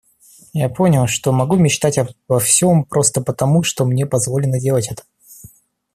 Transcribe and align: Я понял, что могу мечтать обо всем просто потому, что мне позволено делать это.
Я 0.53 0.67
понял, 0.67 1.05
что 1.05 1.31
могу 1.31 1.57
мечтать 1.57 1.99
обо 1.99 2.39
всем 2.39 2.85
просто 2.85 3.21
потому, 3.21 3.61
что 3.61 3.85
мне 3.85 4.07
позволено 4.07 4.59
делать 4.59 4.91
это. 4.91 5.03